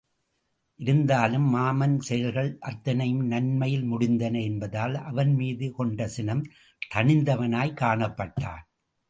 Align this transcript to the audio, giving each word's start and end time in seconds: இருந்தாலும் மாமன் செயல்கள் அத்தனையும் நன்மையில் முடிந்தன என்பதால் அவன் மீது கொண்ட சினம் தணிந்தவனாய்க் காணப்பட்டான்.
இருந்தாலும் 0.79 1.49
மாமன் 1.49 1.99
செயல்கள் 1.99 2.57
அத்தனையும் 2.59 3.25
நன்மையில் 3.25 3.85
முடிந்தன 3.91 4.43
என்பதால் 4.43 4.95
அவன் 4.95 5.33
மீது 5.33 5.71
கொண்ட 5.71 6.07
சினம் 6.07 6.43
தணிந்தவனாய்க் 6.95 7.79
காணப்பட்டான். 7.81 8.63